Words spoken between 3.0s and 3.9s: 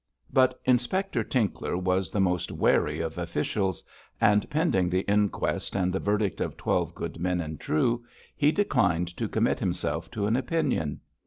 of officials,